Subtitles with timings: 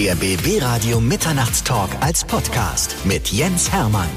[0.00, 4.08] Der BB Radio Mitternachtstalk als Podcast mit Jens Hermann.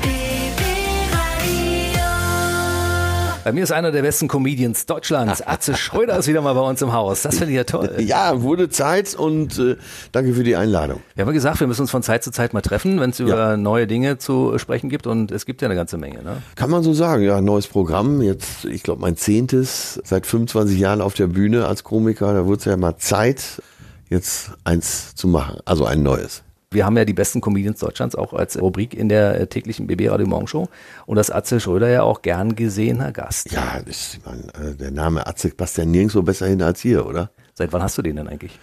[3.43, 5.45] Bei mir ist einer der besten Comedians Deutschlands.
[5.45, 7.23] Atze Schröder ist wieder mal bei uns im Haus.
[7.23, 7.97] Das finde ich ja toll.
[7.99, 9.75] Ja, wurde Zeit und äh,
[10.13, 11.01] danke für die Einladung.
[11.15, 13.19] Wir haben ja gesagt, wir müssen uns von Zeit zu Zeit mal treffen, wenn es
[13.19, 13.57] über ja.
[13.57, 16.23] neue Dinge zu sprechen gibt und es gibt ja eine ganze Menge.
[16.23, 16.41] Ne?
[16.55, 18.21] Kann man so sagen, ja, neues Programm.
[18.21, 22.33] Jetzt, ich glaube, mein zehntes, seit 25 Jahren auf der Bühne als Komiker.
[22.33, 23.61] Da wurde es ja mal Zeit,
[24.13, 26.43] jetzt eins zu machen, also ein neues.
[26.71, 30.09] Wir haben ja die besten Comedians Deutschlands auch als Rubrik in der äh, täglichen BB
[30.09, 30.69] Radio Morgen Show.
[31.05, 33.51] Und das Atze Schröder ja auch gern gesehener Gast.
[33.51, 37.29] Ja, ich meine, äh, der Name Atze passt ja nirgendwo besser hin als hier, oder?
[37.53, 38.59] Seit wann hast du den denn eigentlich?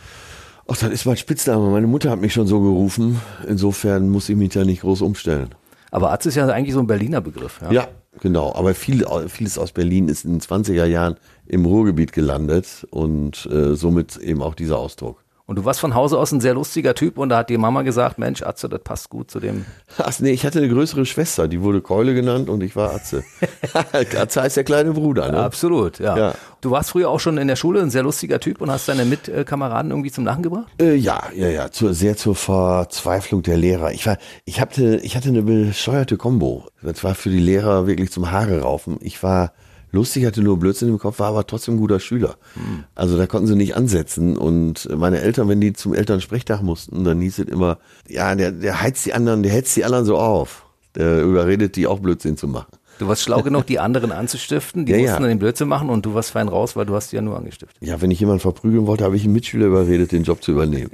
[0.66, 1.71] Ach, das ist mein Spitzname.
[1.71, 3.21] Meine Mutter hat mich schon so gerufen.
[3.46, 5.51] Insofern muss ich mich da nicht groß umstellen.
[5.93, 7.60] Aber Atze ist ja eigentlich so ein Berliner Begriff.
[7.62, 7.88] Ja, ja
[8.21, 8.52] genau.
[8.55, 13.77] Aber viel, vieles aus Berlin ist in den 20er Jahren im Ruhrgebiet gelandet und äh,
[13.77, 15.23] somit eben auch dieser Ausdruck.
[15.50, 17.82] Und du warst von Hause aus ein sehr lustiger Typ und da hat die Mama
[17.82, 19.66] gesagt, Mensch, Atze, das passt gut zu dem.
[19.98, 23.24] Ach nee, ich hatte eine größere Schwester, die wurde Keule genannt und ich war Atze.
[24.16, 25.38] Atze heißt der kleine Bruder, ne?
[25.38, 26.16] Ja, absolut, ja.
[26.16, 26.34] ja.
[26.60, 29.04] Du warst früher auch schon in der Schule ein sehr lustiger Typ und hast deine
[29.04, 30.68] Mitkameraden irgendwie zum Lachen gebracht?
[30.80, 33.90] Äh, ja, ja, ja, zur, sehr zur Verzweiflung der Lehrer.
[33.90, 36.66] Ich war, ich hatte, ich hatte eine bescheuerte Combo.
[36.80, 38.98] Das war für die Lehrer wirklich zum Haare raufen.
[39.01, 39.52] Ich war
[39.93, 42.37] lustig, hatte nur Blödsinn im Kopf, war aber trotzdem ein guter Schüler.
[42.55, 42.85] Mhm.
[42.95, 44.37] Also da konnten sie nicht ansetzen.
[44.37, 48.80] Und meine Eltern, wenn die zum Elternsprechtag mussten, dann hieß es immer, ja, der, der
[48.80, 50.66] heizt die anderen, der hetzt die anderen so auf.
[50.97, 52.73] Der überredet die auch Blödsinn zu machen.
[53.01, 55.20] Du warst schlau genug, die anderen anzustiften, die ja, mussten ja.
[55.20, 57.34] dann den Blödsinn machen und du warst fein raus, weil du hast die ja nur
[57.34, 57.79] angestiftet.
[57.80, 60.90] Ja, wenn ich jemanden verprügeln wollte, habe ich einen Mitschüler überredet, den Job zu übernehmen.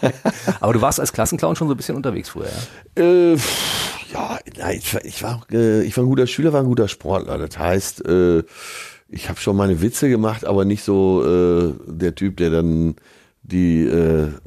[0.60, 2.46] Aber du warst als Klassenclown schon so ein bisschen unterwegs früher,
[2.96, 3.02] ja?
[3.02, 3.36] Äh,
[4.12, 4.38] ja,
[5.02, 7.36] ich, war, äh, ich war ein guter Schüler, war ein guter Sportler.
[7.36, 8.44] Das heißt, äh,
[9.08, 12.94] ich habe schon meine Witze gemacht, aber nicht so äh, der Typ, der dann
[13.42, 13.90] die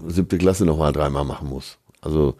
[0.07, 1.79] siebte Klasse nochmal dreimal machen muss.
[1.99, 2.35] Also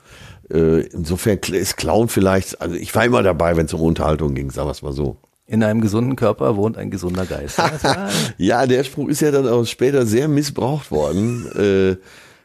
[0.50, 4.68] insofern ist Clown vielleicht, also ich war immer dabei, wenn es um Unterhaltung ging, sagen
[4.68, 5.18] wir es mal so.
[5.46, 7.62] In einem gesunden Körper wohnt ein gesunder Geist.
[8.38, 11.46] ja, der Spruch ist ja dann auch später sehr missbraucht worden.
[11.56, 11.98] Äh,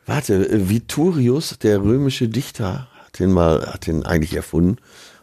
[0.05, 4.79] warte, Viturius, der römische Dichter, hat den mal, hat den eigentlich erfunden.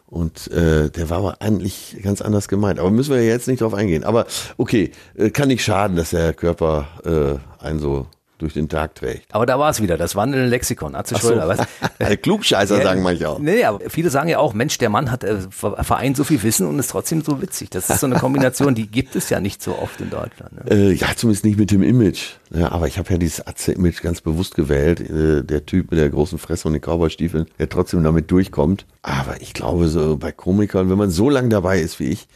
[0.08, 2.80] Und äh, der war aber eigentlich ganz anders gemeint.
[2.80, 4.06] Aber müssen wir jetzt nicht drauf eingehen.
[4.06, 4.26] Aber
[4.56, 9.34] okay, äh, kann nicht schaden, dass der Körper äh, einen so durch den Tag trägt.
[9.34, 10.96] Aber da war es wieder, das wandelnde Lexikon.
[10.96, 12.16] Atze Schröder, so.
[12.22, 13.40] Klugscheißer ja, sagen manche auch.
[13.40, 16.68] Nee, aber viele sagen ja auch, Mensch, der Mann hat äh, vereint so viel Wissen
[16.68, 17.70] und ist trotzdem so witzig.
[17.70, 20.66] Das ist so eine Kombination, die gibt es ja nicht so oft in Deutschland.
[20.66, 20.72] Ne?
[20.72, 22.34] Äh, ja, zumindest nicht mit dem Image.
[22.54, 25.00] Ja, aber ich habe ja dieses Atze-Image ganz bewusst gewählt.
[25.00, 28.86] Äh, der Typ mit der großen Fresse und den Cowboystiefeln, der trotzdem damit durchkommt.
[29.02, 32.28] Aber ich glaube, so bei Komikern, wenn man so lange dabei ist wie ich,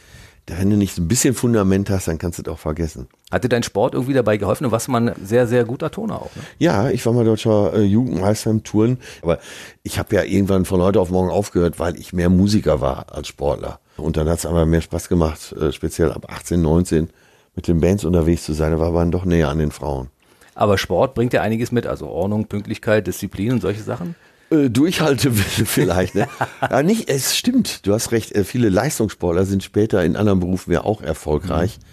[0.58, 3.08] wenn du nicht so ein bisschen Fundament hast, dann kannst du das auch vergessen.
[3.30, 6.34] Hatte dein Sport irgendwie dabei geholfen und was man sehr, sehr guter Toner auch?
[6.34, 6.42] Ne?
[6.58, 9.38] Ja, ich war mal deutscher äh, Jugendmeister im Touren, aber
[9.82, 13.28] ich habe ja irgendwann von heute auf morgen aufgehört, weil ich mehr Musiker war als
[13.28, 13.80] Sportler.
[13.96, 17.10] Und dann hat es aber mehr Spaß gemacht, äh, speziell ab 18, 19
[17.54, 18.72] mit den Bands unterwegs zu sein.
[18.72, 20.08] Da war man doch näher an den Frauen.
[20.54, 24.14] Aber Sport bringt ja einiges mit, also Ordnung, Pünktlichkeit, Disziplin und solche Sachen?
[24.50, 26.14] Äh, durchhalte vielleicht.
[26.14, 26.28] Ne?
[26.60, 28.32] ja, nicht, es stimmt, du hast recht.
[28.32, 31.78] Äh, viele Leistungssportler sind später in anderen Berufen ja auch erfolgreich.
[31.78, 31.84] Mhm.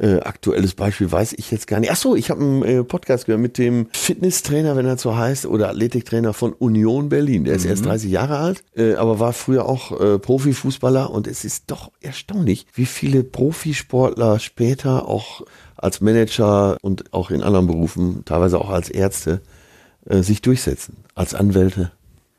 [0.00, 1.90] Äh, aktuelles Beispiel weiß ich jetzt gar nicht.
[1.90, 5.46] Ach so, ich habe einen äh, Podcast gehört mit dem Fitnesstrainer, wenn er so heißt,
[5.46, 7.44] oder Athletiktrainer von Union Berlin.
[7.44, 7.70] Der ist mhm.
[7.70, 11.92] erst 30 Jahre alt, äh, aber war früher auch äh, Profifußballer und es ist doch
[12.00, 15.42] erstaunlich, wie viele Profisportler später auch
[15.76, 19.42] als Manager und auch in anderen Berufen, teilweise auch als Ärzte,
[20.06, 21.92] äh, sich durchsetzen, als Anwälte.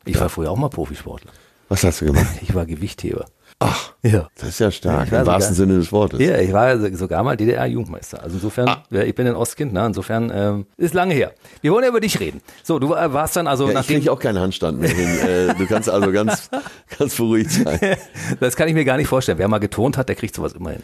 [0.06, 1.31] Ich war früher auch mal Profisportler.
[1.69, 2.28] Was hast du gemacht?
[2.41, 3.25] Ich war Gewichtheber.
[3.63, 4.28] Ach, ja.
[4.35, 6.19] das ist ja stark, im wahrsten Sinne des Wortes.
[6.19, 8.23] Ja, ich war sogar mal DDR-Jugendmeister.
[8.23, 8.84] Also insofern, ah.
[8.89, 9.85] ja, ich bin ein Ostkind, ne?
[9.85, 11.34] insofern ähm, ist lange her.
[11.62, 12.41] Wir wollen ja über dich reden.
[12.63, 13.97] So, du warst dann also ja, nachdem...
[13.97, 15.19] Ich kriege auch keinen Handstand mehr hin.
[15.28, 16.50] äh, du kannst also ganz,
[16.97, 17.79] ganz beruhigt sein.
[18.39, 19.38] das kann ich mir gar nicht vorstellen.
[19.38, 20.83] Wer mal getont hat, der kriegt sowas immer hin.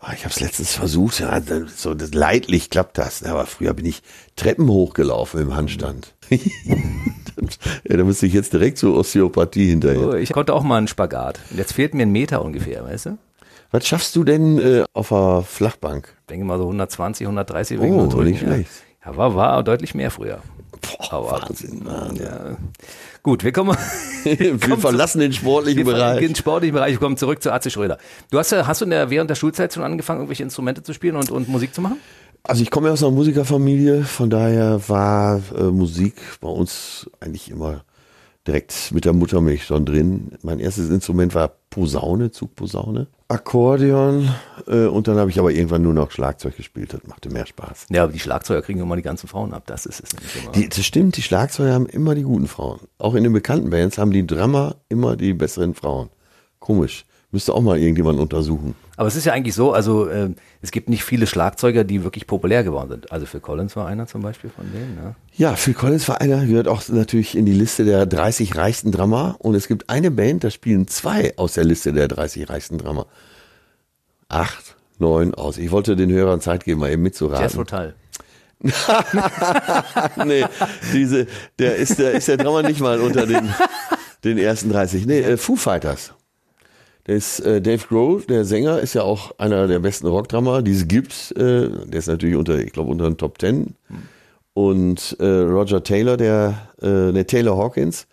[0.00, 1.40] Ah, ich habe es letztens versucht, ja,
[1.74, 3.22] so leidlich klappt das.
[3.22, 4.02] Aber früher bin ich
[4.34, 6.14] Treppen hochgelaufen im Handstand.
[6.30, 10.08] Ja, da müsste ich jetzt direkt zur Osteopathie hinterher.
[10.08, 11.40] Oh, ich konnte auch mal einen Spagat.
[11.56, 13.18] Jetzt fehlt mir ein Meter ungefähr, weißt du?
[13.70, 16.14] Was schaffst du denn äh, auf der Flachbank?
[16.22, 18.70] Ich denke mal so 120, 130 Oh, nicht schlecht.
[19.04, 20.40] Ja, war, war deutlich mehr früher.
[20.80, 22.16] Boah, Aber, Wahnsinn, Mann.
[22.16, 22.56] Ja.
[23.22, 23.76] Gut, wir kommen.
[24.24, 26.20] wir kommen verlassen den sportlichen wir Bereich.
[26.20, 26.92] Den sportlichen Bereich.
[26.92, 27.98] Wir kommen zurück zu Atze Schröder.
[28.30, 31.30] Du hast, hast du der, während der Schulzeit schon angefangen, irgendwelche Instrumente zu spielen und,
[31.30, 31.98] und Musik zu machen?
[32.48, 37.50] Also ich komme ja aus einer Musikerfamilie, von daher war äh, Musik bei uns eigentlich
[37.50, 37.84] immer
[38.46, 40.32] direkt mit der Muttermilch schon drin.
[40.40, 44.30] Mein erstes Instrument war Posaune, Zugposaune, Akkordeon
[44.66, 46.94] äh, und dann habe ich aber irgendwann nur noch Schlagzeug gespielt.
[46.94, 47.88] Das machte mehr Spaß.
[47.90, 49.64] Ja, aber die Schlagzeuger kriegen immer die ganzen Frauen ab.
[49.66, 50.52] Das ist es nämlich immer.
[50.52, 52.80] Die, das stimmt, die Schlagzeuger haben immer die guten Frauen.
[52.96, 56.08] Auch in den bekannten Bands haben die Drummer immer die besseren Frauen.
[56.60, 57.04] Komisch.
[57.30, 58.74] Müsste auch mal irgendjemand untersuchen.
[58.96, 60.30] Aber es ist ja eigentlich so, also äh,
[60.62, 63.12] es gibt nicht viele Schlagzeuger, die wirklich populär geworden sind.
[63.12, 64.98] Also Phil Collins war einer zum Beispiel von denen.
[65.02, 65.14] Ja.
[65.50, 69.36] Ja, Phil Collins war einer, gehört auch natürlich in die Liste der 30 reichsten Drummer.
[69.40, 73.06] Und es gibt eine Band, da spielen zwei aus der Liste der 30 reichsten Drummer.
[74.28, 75.58] Acht, neun aus.
[75.58, 77.42] Ich wollte den Hörern Zeit geben, mal eben mitzuraten.
[77.42, 77.94] Jazz Rotal.
[80.24, 80.44] nee,
[80.92, 81.26] diese,
[81.58, 83.54] der ist der, ist der Drummer nicht mal unter den,
[84.24, 85.06] den ersten 30.
[85.06, 86.14] Nee, äh, Foo Fighters.
[87.08, 90.86] Ist äh, Dave Grohl, der Sänger, ist ja auch einer der besten Rockdrummer, die es
[90.86, 91.32] gibt.
[91.38, 93.76] Äh, der ist natürlich unter, ich glaube, unter den Top Ten.
[94.52, 98.06] Und äh, Roger Taylor, der, äh, der Taylor Hawkins,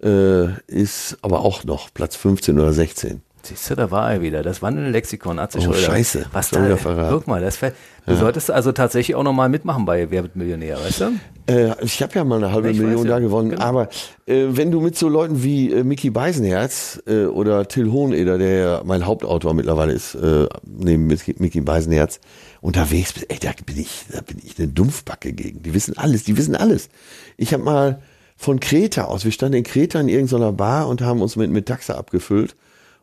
[0.00, 3.22] äh, ist aber auch noch Platz 15 oder 16.
[3.48, 4.42] Siehst du, da war er wieder.
[4.42, 6.26] Das Wandeln-Lexikon hat sich Oh, scheiße.
[6.32, 6.76] Was da?
[7.10, 7.74] Guck mal, das fällt.
[8.04, 11.04] Du solltest also tatsächlich auch nochmal mitmachen bei Wer wird Millionär, weißt du?
[11.46, 13.62] Äh, ich habe ja mal eine halbe Ich Million weiß ja, da gewonnen, genau.
[13.62, 13.88] aber
[14.26, 18.50] äh, wenn du mit so Leuten wie äh, Mickey Beisenherz äh, oder Till Hoheneder, der
[18.50, 22.20] ja mein Hauptautor mittlerweile ist, äh, neben Mickey Beisenherz,
[22.60, 25.62] unterwegs bist, ey, da bin ich, da bin ich eine Dumpfbacke gegen.
[25.62, 26.88] Die wissen alles, die wissen alles.
[27.36, 28.02] Ich habe mal
[28.36, 31.94] von Kreta aus, wir standen in Kreta in irgendeiner Bar und haben uns mit Metaxa
[31.94, 32.56] abgefüllt.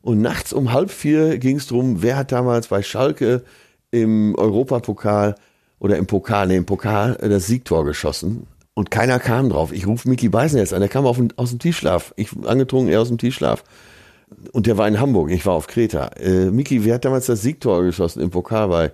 [0.05, 3.43] Und nachts um halb vier ging es drum, wer hat damals bei Schalke
[3.89, 5.33] im Europapokal
[5.79, 8.45] oder im Pokal, nee, im Pokal äh, das Siegtor geschossen.
[8.75, 9.71] Und keiner kam drauf.
[9.71, 12.13] Ich rufe Mickey Beisenherz an, der kam auf, aus dem Tiefschlaf.
[12.17, 13.63] Ich angetrunken, er aus dem Tiefschlaf.
[14.51, 16.09] Und der war in Hamburg, ich war auf Kreta.
[16.19, 18.93] Äh, Mickey, wer hat damals das Siegtor geschossen im Pokal bei?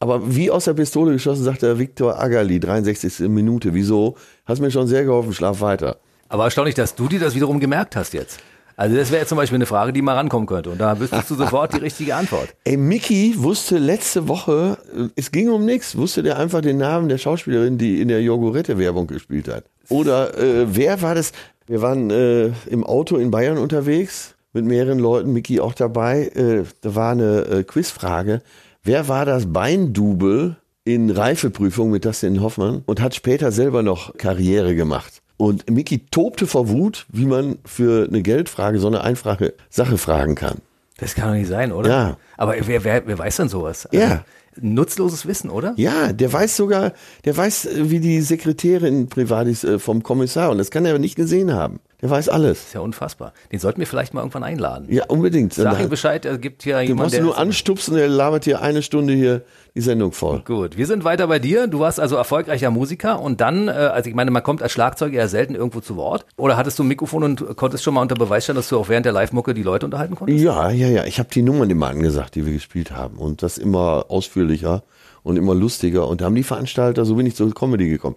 [0.00, 3.28] Aber wie aus der Pistole geschossen, sagt der Viktor Agali, 63.
[3.28, 3.74] Minute.
[3.74, 4.16] Wieso?
[4.46, 5.98] Hast mir schon sehr geholfen, schlaf weiter.
[6.30, 8.40] Aber erstaunlich, dass du dir das wiederum gemerkt hast jetzt.
[8.78, 10.70] Also das wäre zum Beispiel eine Frage, die mal rankommen könnte.
[10.70, 12.54] Und da wüsstest du sofort die richtige Antwort.
[12.64, 17.08] Ey, Mickey wusste letzte Woche, äh, es ging um nichts, wusste der einfach den Namen
[17.08, 19.64] der Schauspielerin, die in der Jogurette-Werbung gespielt hat.
[19.88, 21.32] Oder äh, wer war das?
[21.66, 26.28] Wir waren äh, im Auto in Bayern unterwegs mit mehreren Leuten, Mickey auch dabei.
[26.28, 28.42] Äh, da war eine äh, Quizfrage.
[28.84, 34.76] Wer war das Beindubel in Reifeprüfung mit Dustin Hoffmann und hat später selber noch Karriere
[34.76, 35.20] gemacht?
[35.38, 40.34] Und Mickey tobte vor Wut, wie man für eine Geldfrage so eine einfache Sache fragen
[40.34, 40.58] kann.
[40.98, 41.88] Das kann doch nicht sein, oder?
[41.88, 42.16] Ja.
[42.36, 43.86] Aber wer, wer, wer weiß denn sowas?
[43.86, 44.24] Also, Ja.
[44.60, 45.74] Nutzloses Wissen, oder?
[45.76, 46.92] Ja, der weiß sogar,
[47.24, 50.90] der weiß, äh, wie die Sekretärin privat ist äh, vom Kommissar und das kann er
[50.90, 51.78] aber nicht gesehen haben.
[52.00, 52.66] Der weiß alles.
[52.66, 53.32] Ist ja unfassbar.
[53.50, 54.86] Den sollten wir vielleicht mal irgendwann einladen.
[54.88, 55.54] Ja, unbedingt.
[55.54, 57.24] Sag ihm Bescheid, es gibt hier Den jemanden, du der...
[57.24, 59.42] nur anstupsen, der labert hier eine Stunde hier
[59.74, 60.40] die Sendung voll.
[60.44, 61.66] Gut, wir sind weiter bei dir.
[61.66, 65.16] Du warst also erfolgreicher Musiker und dann, äh, also ich meine, man kommt als Schlagzeuger
[65.16, 66.24] ja selten irgendwo zu Wort.
[66.36, 68.88] Oder hattest du ein Mikrofon und konntest schon mal unter Beweis stellen, dass du auch
[68.88, 70.40] während der Live-Mucke die Leute unterhalten konntest?
[70.40, 71.04] Ja, ja, ja.
[71.04, 73.18] Ich habe die Nummern immer angesagt, die wir gespielt haben.
[73.18, 74.84] Und das immer ausführlicher
[75.24, 76.06] und immer lustiger.
[76.06, 78.14] Und da haben die Veranstalter, so bin ich zur Comedy gekommen,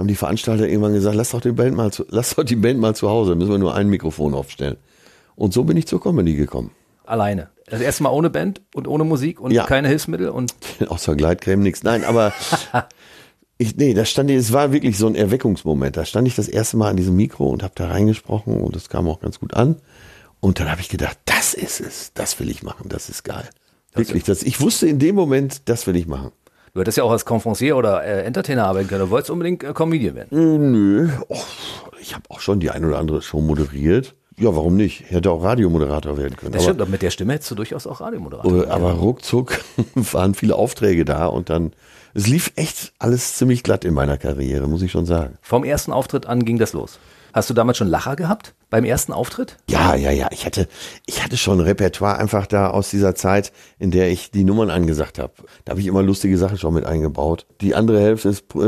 [0.00, 2.80] haben die Veranstalter irgendwann gesagt, lass doch die Band mal zu, lass doch die Band
[2.80, 4.76] mal zu Hause, müssen wir nur ein Mikrofon aufstellen.
[5.36, 6.72] Und so bin ich zur Comedy gekommen.
[7.04, 7.48] Alleine.
[7.66, 9.64] Das erste Mal ohne Band und ohne Musik und Ja.
[9.64, 10.54] keine Hilfsmittel und
[10.88, 11.82] Außer Gleitcreme nichts.
[11.82, 12.32] Nein, aber
[13.58, 15.96] ich, nee, da stand ich, es war wirklich so ein Erweckungsmoment.
[15.96, 18.88] Da stand ich das erste Mal an diesem Mikro und habe da reingesprochen und das
[18.88, 19.76] kam auch ganz gut an.
[20.40, 23.48] Und dann habe ich gedacht, das ist es, das will ich machen, das ist geil.
[23.94, 26.32] Wirklich, das, ich wusste in dem Moment, das will ich machen.
[26.74, 29.04] Du hättest ja auch als Conferencier oder äh, Entertainer arbeiten können.
[29.04, 30.28] Du wolltest unbedingt äh, Comedian werden.
[30.32, 31.46] Äh, nö, Och,
[32.00, 34.14] ich habe auch schon die ein oder andere Show moderiert.
[34.38, 35.02] Ja, warum nicht?
[35.02, 36.52] Ich hätte auch Radiomoderator werden können.
[36.52, 38.50] Das aber, stimmt, aber mit der Stimme hättest du durchaus auch Radiomoderator.
[38.50, 39.60] Äh, werden aber ruckzuck
[39.94, 41.72] waren viele Aufträge da und dann,
[42.14, 45.36] es lief echt alles ziemlich glatt in meiner Karriere, muss ich schon sagen.
[45.42, 46.98] Vom ersten Auftritt an ging das los.
[47.32, 49.56] Hast du damals schon Lacher gehabt beim ersten Auftritt?
[49.68, 50.28] Ja, ja, ja.
[50.32, 50.68] Ich hatte,
[51.06, 54.70] ich hatte schon ein Repertoire einfach da aus dieser Zeit, in der ich die Nummern
[54.70, 55.32] angesagt habe.
[55.64, 57.46] Da habe ich immer lustige Sachen schon mit eingebaut.
[57.60, 58.58] Die andere Hälfte des äh,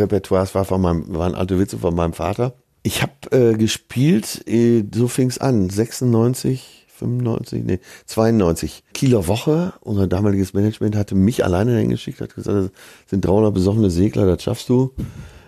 [0.00, 2.54] Repertoires war von meinem, waren alte Witze von meinem Vater.
[2.82, 8.84] Ich habe äh, gespielt, äh, so fing's an, 96, 95, nee, 92.
[8.94, 12.70] Kieler Woche, unser damaliges Management hatte mich alleine hingeschickt, hat gesagt, das
[13.10, 14.92] sind 300 besoffene Segler, das schaffst du.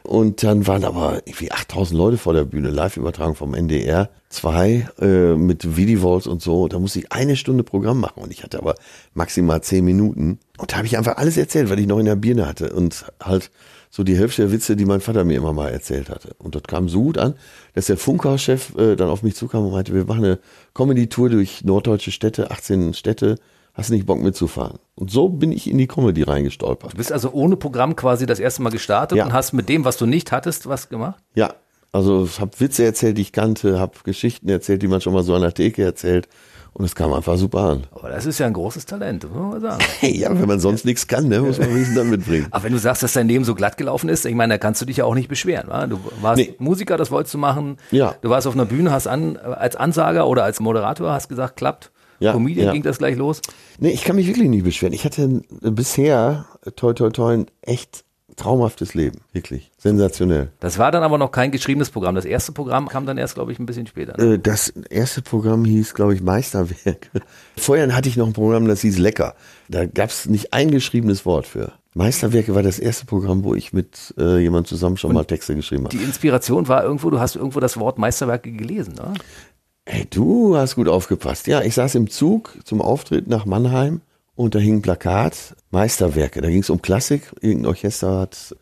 [0.03, 5.35] Und dann waren aber irgendwie 8000 Leute vor der Bühne, Live-Übertragung vom NDR, zwei äh,
[5.35, 6.69] mit Vidivols und so.
[6.69, 8.75] Da musste ich eine Stunde Programm machen und ich hatte aber
[9.15, 10.39] maximal zehn Minuten.
[10.59, 13.05] Und da habe ich einfach alles erzählt, was ich noch in der Birne hatte und
[13.23, 13.51] halt
[13.91, 16.35] so die Hälfte der Witze, die mein Vater mir immer mal erzählt hatte.
[16.39, 17.35] Und das kam so gut an,
[17.75, 20.39] dass der Funkhaus-Chef äh, dann auf mich zukam und meinte, wir machen eine
[20.75, 23.37] Comedy-Tour durch norddeutsche Städte, 18 Städte.
[23.79, 24.79] Hast du nicht Bock mitzufahren?
[24.97, 26.93] Und so bin ich in die Comedy reingestolpert.
[26.93, 29.25] Du bist also ohne Programm quasi das erste Mal gestartet Ja.
[29.27, 31.23] und hast mit dem, was du nicht hattest, was gemacht?
[31.35, 31.55] Ja,
[31.93, 35.23] Also ich habe Witze erzählt, die ich kannte, habe Geschichten erzählt, die man schon mal
[35.23, 36.29] so an der Theke erzählt.
[36.75, 37.87] Und es kam einfach super an.
[37.93, 39.83] Aber das ist ja ein großes Talent, muss man sagen.
[40.03, 42.47] ja, wenn man sonst nichts kann, ne, muss man Wissen dann mitbringen.
[42.51, 44.81] Aber wenn du sagst, dass dein Leben so glatt gelaufen ist, ich meine, da kannst
[44.83, 45.69] du dich ja auch nicht beschweren.
[45.69, 45.87] Wa?
[45.87, 46.55] Du warst Nee.
[46.59, 47.79] Musiker, das wolltest du machen.
[47.91, 48.15] Ja.
[48.21, 51.91] Du warst auf einer Bühne, hast an, als Ansager oder als Moderator hast gesagt, klappt.
[52.21, 52.73] Ja, Comedian ja.
[52.73, 53.41] ging das gleich los.
[53.79, 54.93] Nee, ich kann mich wirklich nicht beschweren.
[54.93, 56.47] Ich hatte bisher,
[56.77, 58.05] toi, toi, toi, ein echt
[58.39, 59.21] traumhaftes Leben.
[59.33, 59.71] Wirklich.
[59.79, 60.51] Sensationell.
[60.61, 62.15] Das war dann aber noch kein geschriebenes Programm.
[62.15, 64.17] Das erste Programm kam dann erst, glaube ich, ein bisschen später.
[64.17, 64.35] Ne?
[64.35, 67.11] Äh, Das erste Programm hieß, glaube ich, Meisterwerk.
[67.57, 69.35] Vorher hatte ich noch ein Programm, das hieß Lecker.
[69.69, 71.73] Da gab es nicht ein geschriebenes Wort für.
[71.95, 75.85] Meisterwerke war das erste Programm, wo ich mit äh, jemand zusammen schon mal Texte geschrieben
[75.85, 75.97] habe.
[75.97, 79.15] Die Inspiration war irgendwo, du hast irgendwo das Wort Meisterwerke gelesen, ne?
[79.91, 81.47] Hey, du hast gut aufgepasst.
[81.47, 84.03] Ja, ich saß im Zug zum Auftritt nach Mannheim
[84.37, 86.43] und da hing ein Plakat, Meisterwerke.
[86.43, 87.33] Da ging es um Klassik.
[87.41, 88.55] Irgendein Orchester hat,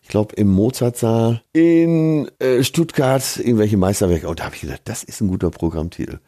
[0.00, 4.26] ich glaube, im Mozartsaal in äh, Stuttgart irgendwelche Meisterwerke.
[4.26, 6.18] Und da habe ich gedacht, das ist ein guter Programmtitel.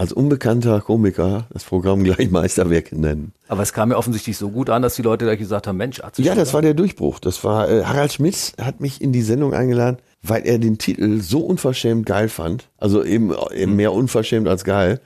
[0.00, 3.34] Als unbekannter Komiker das Programm gleich Meisterwerke nennen.
[3.48, 6.00] Aber es kam ja offensichtlich so gut an, dass die Leute gleich gesagt haben, Mensch,
[6.00, 7.18] Atze Ja, das war der Durchbruch.
[7.18, 11.20] Das war äh, Harald Schmitz hat mich in die Sendung eingeladen, weil er den Titel
[11.20, 12.70] so unverschämt geil fand.
[12.78, 15.02] Also eben, eben mehr unverschämt als geil.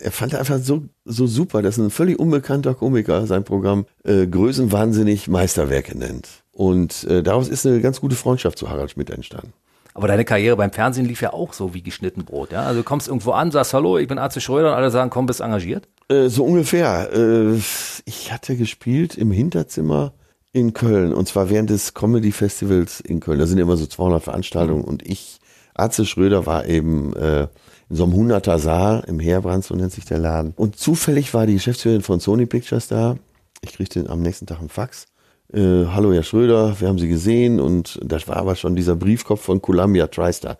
[0.00, 5.28] Er fand einfach so so super, dass ein völlig unbekannter Komiker sein Programm äh, größenwahnsinnig
[5.28, 6.28] Meisterwerke nennt.
[6.50, 9.52] Und äh, daraus ist eine ganz gute Freundschaft zu Harald Schmidt entstanden.
[9.94, 12.62] Aber deine Karriere beim Fernsehen lief ja auch so wie geschnitten Brot, ja?
[12.62, 15.26] Also du kommst irgendwo an, sagst Hallo, ich bin Atze Schröder und alle sagen, komm,
[15.26, 15.88] bist engagiert.
[16.08, 17.10] Äh, so ungefähr.
[17.12, 17.56] Äh,
[18.04, 20.14] ich hatte gespielt im Hinterzimmer
[20.52, 23.38] in Köln und zwar während des Comedy Festivals in Köln.
[23.38, 25.40] Da sind immer so 200 Veranstaltungen und ich,
[25.74, 27.48] Arze Schröder, war eben äh,
[27.88, 30.52] in so einem 100er Saal im Heerbrand, so nennt sich der Laden.
[30.56, 33.16] Und zufällig war die Geschäftsführerin von Sony Pictures da.
[33.62, 35.06] Ich kriegte am nächsten Tag einen Fax.
[35.52, 39.42] Äh, Hallo Herr Schröder, wir haben Sie gesehen und das war aber schon dieser Briefkopf
[39.42, 40.56] von Columbia TriStar.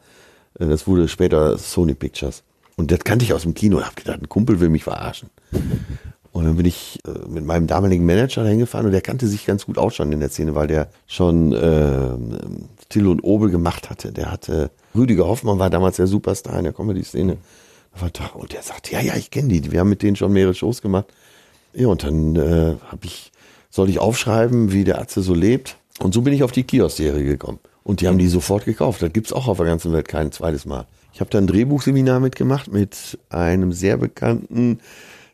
[0.58, 2.42] Äh, das wurde später Sony Pictures.
[2.76, 5.30] Und das kannte ich aus dem Kino und habe gedacht, ein Kumpel will mich verarschen.
[6.32, 9.46] Und dann bin ich äh, mit meinem damaligen Manager dahin gefahren und der kannte sich
[9.46, 12.10] ganz gut aus schon in der Szene, weil der schon äh,
[12.90, 14.12] Till und Obel gemacht hatte.
[14.12, 17.38] Der hatte, Rüdiger Hoffmann war damals der Superstar in der Comedy-Szene.
[18.34, 19.72] Und der sagte, ja, ja, ich kenne die.
[19.72, 21.06] Wir haben mit denen schon mehrere Shows gemacht.
[21.74, 23.31] Ja, und dann äh, habe ich,
[23.72, 25.78] soll ich aufschreiben, wie der Atze so lebt.
[25.98, 27.58] Und so bin ich auf die Kiosk-Serie gekommen.
[27.82, 29.02] Und die haben die sofort gekauft.
[29.02, 30.86] Das gibt's auch auf der ganzen Welt kein zweites Mal.
[31.14, 34.78] Ich habe dann ein Drehbuchseminar mitgemacht mit einem sehr bekannten,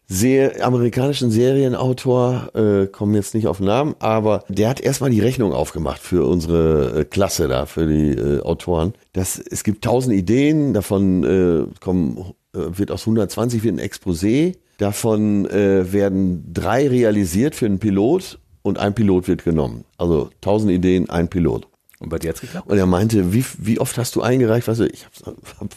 [0.07, 5.21] sehr amerikanischen Serienautor, äh, kommen jetzt nicht auf den Namen, aber der hat erstmal die
[5.21, 8.95] Rechnung aufgemacht für unsere äh, Klasse da, für die äh, Autoren.
[9.13, 14.55] Das, es gibt tausend Ideen, davon äh, kommen, äh, wird aus 120 wird ein Exposé,
[14.79, 19.85] davon äh, werden drei realisiert für einen Pilot und ein Pilot wird genommen.
[19.99, 21.69] Also tausend Ideen, ein Pilot.
[21.99, 22.69] Und bei dir hat's geklappt?
[22.69, 24.69] Und er meinte, wie, wie oft hast du eingereicht?
[24.69, 25.69] Weißt du, ich habe hab,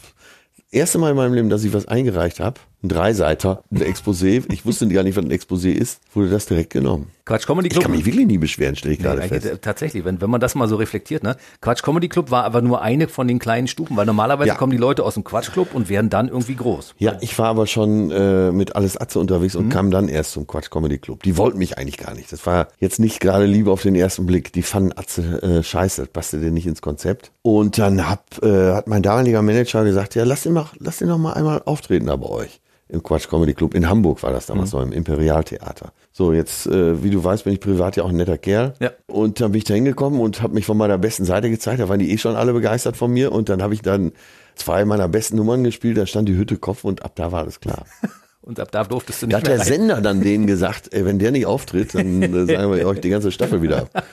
[0.69, 4.43] erste Mal in meinem Leben, dass ich was eingereicht habe, ein Dreiseiter, ein Exposé.
[4.51, 7.07] Ich wusste gar nicht, was ein Exposé ist, wurde das direkt genommen.
[7.25, 7.83] Quatsch Comedy Ich Club.
[7.83, 9.59] kann mich wirklich nie beschweren, stelle ich Nee, gerade fest.
[9.61, 11.37] tatsächlich, wenn, wenn man das mal so reflektiert, ne?
[11.61, 14.55] Quatsch Comedy Club war aber nur eine von den kleinen Stufen, weil normalerweise Ja.
[14.55, 16.95] kommen die Leute aus dem Quatsch Club und werden dann irgendwie groß.
[16.97, 19.59] Ja, ich war aber schon äh, mit Alles Atze unterwegs Mhm.
[19.65, 21.21] und kam dann erst zum Quatsch Comedy Club.
[21.23, 22.31] Die wollten mich eigentlich gar nicht.
[22.33, 24.51] Das war jetzt nicht gerade Liebe auf den ersten Blick.
[24.53, 27.31] Die fanden Atze äh, scheiße, das passte dir nicht ins Konzept.
[27.43, 31.07] Und dann hab, äh, hat mein damaliger Manager gesagt, ja, lass den, mal, lass den
[31.09, 32.59] noch mal einmal auftreten da bei euch.
[32.91, 33.73] Im Quatsch Comedy Club.
[33.73, 34.79] In Hamburg war das damals Mhm.
[34.79, 35.93] noch, im Imperialtheater.
[36.11, 38.73] So, jetzt, äh, wie du weißt, bin ich privat ja auch ein netter Kerl.
[38.79, 38.91] Ja.
[39.07, 41.79] Und dann bin ich da hingekommen und habe mich von meiner besten Seite gezeigt.
[41.79, 43.31] Da waren die eh schon alle begeistert von mir.
[43.31, 44.11] Und dann habe ich dann
[44.55, 45.97] zwei meiner besten Nummern gespielt.
[45.97, 47.85] Da stand die Hütte Kopf und ab da war alles klar.
[48.43, 49.67] Und ab da durftest du Da nicht hat mehr der rein.
[49.67, 53.09] Sender dann denen gesagt, ey, wenn der nicht auftritt, dann äh, sagen wir euch die
[53.11, 54.03] ganze Staffel wieder ab.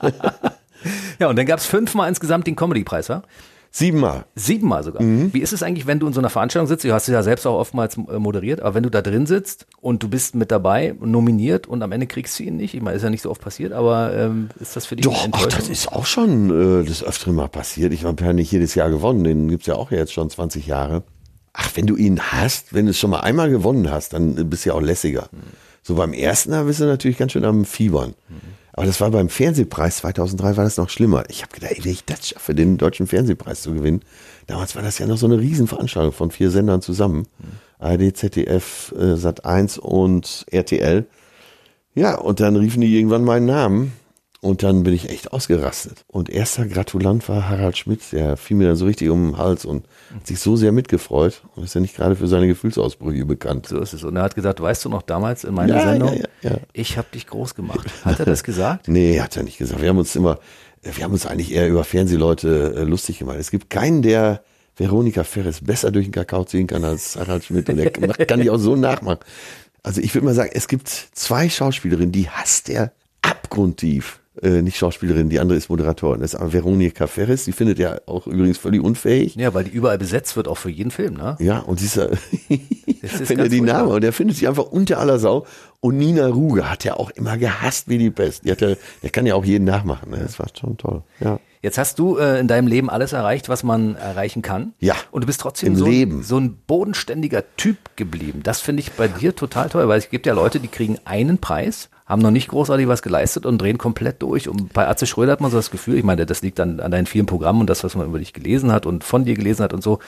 [1.18, 3.22] Ja, und dann gab's fünfmal insgesamt den Comedy-Preis, wa?
[3.74, 4.26] Siebenmal.
[4.34, 5.02] Siebenmal sogar.
[5.02, 5.32] Mhm.
[5.32, 6.84] Wie ist es eigentlich, wenn du in so einer Veranstaltung sitzt?
[6.84, 9.66] Du hast es ja selbst auch oftmals äh, moderiert, aber wenn du da drin sitzt
[9.80, 12.98] und du bist mit dabei, nominiert und am Ende kriegst du ihn nicht, ich meine,
[12.98, 15.46] ist ja nicht so oft passiert, aber ähm, ist das für dich Doch, eine ach,
[15.46, 17.94] das ist auch schon äh, des Öfteren mal passiert.
[17.94, 21.02] Ich habe ja nicht jedes Jahr gewonnen, den gibt's ja auch jetzt schon 20 Jahre.
[21.54, 24.44] Ach, wenn du ihn hast, wenn du es schon mal einmal gewonnen hast, dann äh,
[24.44, 25.30] bist du ja auch lässiger.
[25.82, 28.12] So beim ersten Mal bist du natürlich ganz schön am Fiebern.
[28.72, 31.24] Aber das war beim Fernsehpreis 2003 war das noch schlimmer.
[31.28, 34.00] Ich habe gedacht, ey, wenn ich das schaffe, den deutschen Fernsehpreis zu gewinnen.
[34.46, 37.26] Damals war das ja noch so eine Riesenveranstaltung von vier Sendern zusammen.
[37.78, 41.06] ARD, ZDF, äh, Sat1 und RTL.
[41.94, 43.92] Ja, und dann riefen die irgendwann meinen Namen.
[44.44, 46.04] Und dann bin ich echt ausgerastet.
[46.08, 49.64] Und erster Gratulant war Harald Schmidt, der fiel mir dann so richtig um den Hals
[49.64, 51.42] und hat sich so sehr mitgefreut.
[51.54, 53.68] Und ist ja nicht gerade für seine Gefühlsausbrüche bekannt.
[53.68, 54.02] So ist es.
[54.02, 56.98] Und er hat gesagt, weißt du noch damals in meiner Ja, Sendung, ja, ja, ich
[56.98, 57.88] habe dich groß gemacht.
[58.04, 58.88] Hat er das gesagt?
[58.92, 59.80] Nee, hat er nicht gesagt.
[59.80, 60.40] Wir haben uns immer,
[60.82, 63.36] wir haben uns eigentlich eher über Fernsehleute äh, lustig gemacht.
[63.38, 64.42] Es gibt keinen, der
[64.76, 67.90] Veronika Ferres besser durch den Kakao ziehen kann als Harald Schmidt und der
[68.26, 69.20] kann die auch so nachmachen.
[69.84, 72.90] Also ich würde mal sagen, es gibt zwei Schauspielerinnen, die hasst er
[73.22, 74.18] abgrundtief.
[74.40, 76.20] Äh, nicht Schauspielerin, die andere ist Moderatorin.
[76.22, 79.34] Das ist aber Veronika Ferres, die findet er auch übrigens völlig unfähig.
[79.34, 81.36] Ja, weil die überall besetzt wird, auch für jeden Film, ne?
[81.38, 82.06] Ja, und sie ist, ja-
[83.02, 83.60] ist er ganz die.
[83.60, 85.46] Name, und er findet sie einfach unter aller Sau.
[85.80, 88.44] Und Nina Ruge hat ja auch immer gehasst wie die Pest.
[88.46, 90.10] Die hat ja, der kann ja auch jeden nachmachen.
[90.10, 90.18] Ne?
[90.22, 91.02] Das war schon toll.
[91.20, 91.38] Ja.
[91.60, 94.72] Jetzt hast du äh, in deinem Leben alles erreicht, was man erreichen kann.
[94.80, 94.94] Ja.
[95.10, 95.86] Und du bist trotzdem so,
[96.22, 98.40] so ein bodenständiger Typ geblieben.
[98.42, 101.38] Das finde ich bei dir total toll, weil es gibt ja Leute, die kriegen einen
[101.38, 104.48] Preis, haben noch nicht großartig was geleistet und drehen komplett durch.
[104.48, 106.90] Und bei Atze Schröder hat man so das Gefühl, ich meine, das liegt an, an
[106.90, 109.62] deinen vielen Programmen und das, was man über dich gelesen hat und von dir gelesen
[109.62, 109.98] hat und so.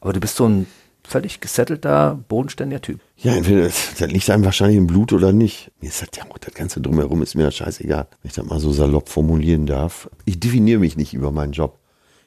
[0.00, 0.66] Aber du bist so ein
[1.06, 3.00] völlig gesettelter, bodenständiger Typ.
[3.16, 5.70] Ja, entweder das, liegt einem wahrscheinlich im Blut oder nicht.
[5.80, 8.44] Mir ist das ja auch das Ganze drumherum ist mir das scheißegal, wenn ich das
[8.44, 10.08] mal so salopp formulieren darf.
[10.24, 11.78] Ich definiere mich nicht über meinen Job.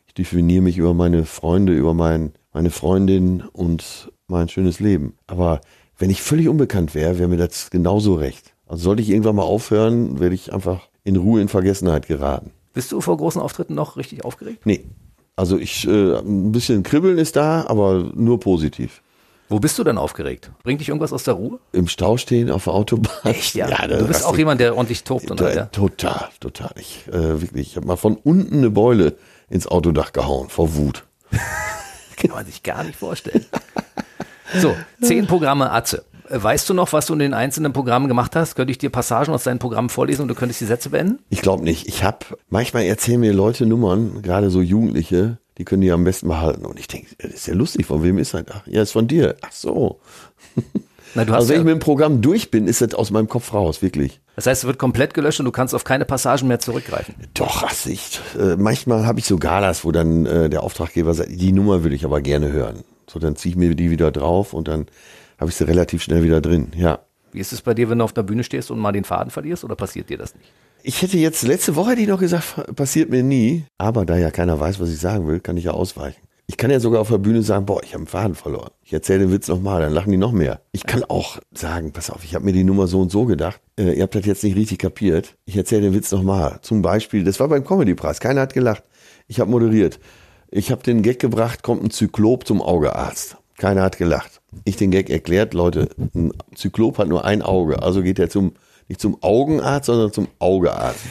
[0.07, 5.15] Ich definiere mich über meine Freunde, über mein, meine Freundin und mein schönes Leben.
[5.27, 5.61] Aber
[5.97, 8.53] wenn ich völlig unbekannt wäre, wäre mir das genauso recht.
[8.67, 12.51] Also sollte ich irgendwann mal aufhören, werde ich einfach in Ruhe in Vergessenheit geraten.
[12.73, 14.65] Bist du vor großen Auftritten noch richtig aufgeregt?
[14.65, 14.85] Nee.
[15.35, 19.01] Also ich, äh, ein bisschen Kribbeln ist da, aber nur positiv.
[19.49, 20.51] Wo bist du denn aufgeregt?
[20.63, 21.59] Bringt dich irgendwas aus der Ruhe?
[21.71, 23.13] Im Stau stehen auf der Autobahn.
[23.23, 23.67] Echt, ja.
[23.87, 25.65] da du bist auch jemand, der ordentlich tobt und ja.
[25.67, 26.71] Total, total.
[26.77, 29.15] Ich, äh, wirklich, ich habe mal von unten eine Beule
[29.49, 31.05] ins Autodach gehauen, vor Wut.
[32.17, 33.45] Kann man sich gar nicht vorstellen.
[34.59, 36.03] So, zehn Programme Atze.
[36.29, 38.55] Äh, Weißt du noch, was du in den einzelnen Programmen gemacht hast?
[38.55, 41.19] Könnte ich dir Passagen aus deinen Programmen vorlesen und du könntest die Sätze beenden?
[41.29, 41.87] Ich glaube nicht.
[41.87, 42.19] Ich habe,
[42.49, 46.65] manchmal erzählen mir Leute Nummern, gerade so Jugendliche, die können die am besten behalten.
[46.65, 48.45] Und ich denke, das ist ja lustig, von wem ist das?
[48.51, 49.35] Ach, ja, ist von dir.
[49.41, 49.99] Ach so.
[51.15, 53.53] Na, Also wenn ja, ich mit dem Programm durch bin, ist das aus meinem Kopf
[53.53, 54.19] raus, wirklich.
[54.35, 57.15] das heißt, es wird komplett gelöscht und du kannst auf keine Passagen mehr zurückgreifen.
[57.33, 61.29] Doch, ach, ich, äh, manchmal habe ich so Galas, wo dann äh, der Auftraggeber sagt,
[61.31, 62.83] die Nummer würde ich aber gerne hören.
[63.09, 64.87] So, dann ziehe ich mir die wieder drauf und dann
[65.37, 66.71] habe ich sie relativ schnell wieder drin.
[66.75, 66.99] Ja.
[67.31, 69.31] Wie ist es bei dir, wenn du auf der Bühne stehst und mal den Faden
[69.31, 70.51] verlierst oder passiert dir das nicht?
[70.83, 73.65] Ich hätte jetzt, letzte Woche hätte ich noch gesagt, passiert mir nie.
[73.77, 76.21] Aber da ja keiner weiß, was ich sagen will, kann ich ja ausweichen.
[76.49, 78.71] Ich kann ja sogar auf der Bühne sagen, boah, ich habe einen Faden verloren.
[78.81, 80.61] Ich erzähle den Witz nochmal, dann lachen die noch mehr.
[80.71, 83.59] Ich kann auch sagen, pass auf, ich habe mir die Nummer so und so gedacht.
[83.77, 85.35] Äh, ihr habt das jetzt nicht richtig kapiert.
[85.43, 86.59] Ich erzähle den Witz nochmal.
[86.61, 88.85] Zum Beispiel, das war beim Comedy-Preis, keiner hat gelacht.
[89.27, 89.99] Ich habe moderiert.
[90.49, 93.35] Ich habe den Gag gebracht, kommt ein Zyklop zum Augearzt.
[93.57, 94.36] Keiner hat gelacht.
[94.63, 98.53] Ich den Gag erklärt, Leute, ein Zyklop hat nur ein Auge, also geht er zum,
[98.87, 101.01] nicht zum Augenarzt, sondern zum Augearzt.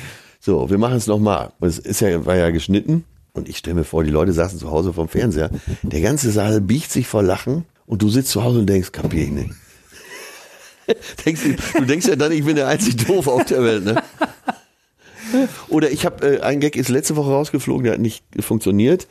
[0.40, 1.52] So, wir machen es nochmal.
[1.60, 3.04] Es ist ja, war ja geschnitten.
[3.32, 5.50] Und ich stelle mir vor, die Leute saßen zu Hause vom Fernseher.
[5.82, 9.24] Der ganze Saal biegt sich vor Lachen und du sitzt zu Hause und denkst, kapier
[9.24, 9.50] ich nicht.
[11.26, 14.02] denkst, du, du denkst ja dann, ich bin der einzig doof auf der Welt, ne?
[15.68, 19.06] Oder ich habe, äh, ein Gag ist letzte Woche rausgeflogen, der hat nicht funktioniert.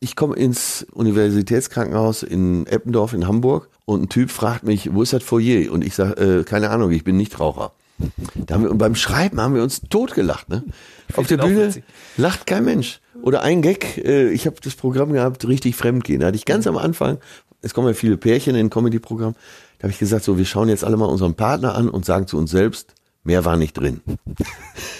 [0.00, 5.12] Ich komme ins Universitätskrankenhaus in Eppendorf in Hamburg und ein Typ fragt mich, wo ist
[5.12, 5.72] das Foyer?
[5.72, 7.72] Und ich sage, äh, keine Ahnung, ich bin Nichtraucher.
[8.36, 10.48] Da haben wir, und beim Schreiben haben wir uns totgelacht.
[10.48, 10.62] Ne?
[11.14, 11.72] Auf der Bühne
[12.16, 13.00] lacht kein Mensch.
[13.22, 16.20] Oder ein Gag, äh, ich habe das Programm gehabt, richtig fremdgehen.
[16.20, 17.18] Da hatte ich ganz am Anfang,
[17.60, 19.34] es kommen ja viele Pärchen in Comedy-Programm,
[19.78, 22.28] da habe ich gesagt, so, wir schauen jetzt alle mal unseren Partner an und sagen
[22.28, 24.00] zu uns selbst, mehr war nicht drin.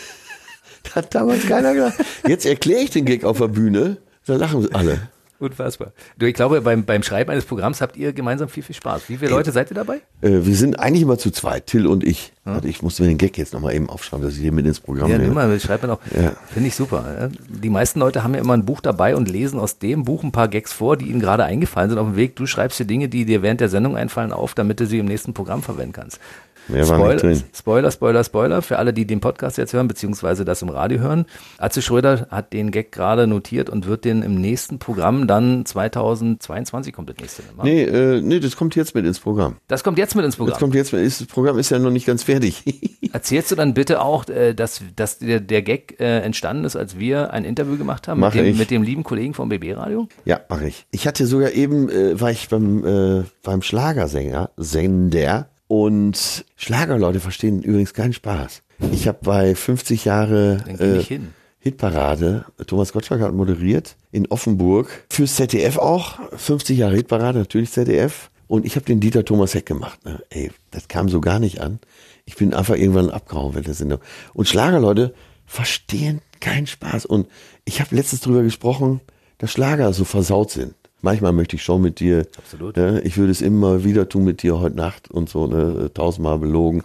[0.83, 1.95] da hat damals keiner gedacht.
[2.27, 5.01] Jetzt erkläre ich den Gag auf der Bühne, da lachen alle.
[5.41, 5.93] Unfassbar.
[6.19, 9.03] Du, ich glaube, beim, beim Schreiben eines Programms habt ihr gemeinsam viel, viel Spaß.
[9.09, 9.99] Wie viele Leute seid ihr dabei?
[10.21, 12.33] Äh, wir sind eigentlich immer zu zweit, Till und ich.
[12.45, 14.81] Warte, ich musste mir den Gag jetzt nochmal eben aufschreiben, dass ich hier mit ins
[14.81, 15.27] Programm Ja, nehme.
[15.29, 16.01] nimm mal, schreibt man auch.
[16.13, 16.33] Ja.
[16.53, 17.31] Finde ich super.
[17.49, 20.33] Die meisten Leute haben ja immer ein Buch dabei und lesen aus dem Buch ein
[20.33, 22.35] paar Gags vor, die ihnen gerade eingefallen sind auf dem Weg.
[22.35, 25.07] Du schreibst dir Dinge, die dir während der Sendung einfallen, auf, damit du sie im
[25.07, 26.19] nächsten Programm verwenden kannst.
[26.69, 27.43] Mehr war nicht drin.
[27.55, 31.27] Spoiler, Spoiler, Spoiler, für alle, die den Podcast jetzt hören, beziehungsweise das im Radio hören.
[31.59, 36.93] Atze Schröder hat den Gag gerade notiert und wird den im nächsten Programm dann 2022
[36.93, 37.43] kommt das nächste.
[37.43, 37.49] Ne?
[37.63, 39.57] Nee, äh, nee, das kommt jetzt mit ins Programm.
[39.67, 40.59] Das kommt jetzt mit ins Das Programm.
[40.59, 42.63] kommt jetzt mit, ist, das Programm ist ja noch nicht ganz fertig.
[43.13, 46.99] Erzählst du dann bitte auch, äh, dass, dass der, der Gag äh, entstanden ist, als
[46.99, 48.59] wir ein Interview gemacht haben mit Mache dem, ich.
[48.59, 50.09] mit dem lieben Kollegen vom BB-Radio?
[50.25, 50.87] ja, mache ich.
[50.91, 55.49] Ich hatte sogar eben, äh, war ich beim, äh, beim Schlagersänger, Sender.
[55.69, 58.63] Und Schlagerleute verstehen übrigens keinen Spaß.
[58.93, 60.65] Ich habe bei 50 Jahre
[61.07, 61.35] hin.
[61.61, 68.31] Hitparade, Thomas Gottschalk hat moderiert in Offenburg, fürs ZDF auch, 50 Jahre Hitparade, natürlich ZDF.
[68.47, 70.03] Und ich habe den Dieter Thomas Heck gemacht.
[70.05, 70.23] Ne?
[70.31, 71.81] Ey, das kam so gar nicht an.
[72.25, 73.99] Ich bin einfach irgendwann abgehauen mit der Sendung.
[74.33, 77.05] Und Schlagerleute verstehen keinen Spaß.
[77.05, 77.29] Und
[77.65, 79.01] ich habe letztens drüber gesprochen,
[79.37, 80.75] dass Schlager so versaut sind.
[81.01, 82.27] Manchmal möchte ich schon mit dir.
[82.37, 82.77] Absolut.
[82.77, 83.01] Ne?
[83.03, 85.91] Ich würde es immer wieder tun mit dir heute Nacht und so, ne?
[85.95, 86.83] tausendmal belogen.